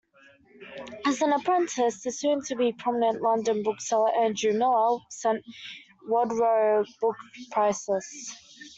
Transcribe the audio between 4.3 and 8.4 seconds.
Millar sent Wodrow book price-lists.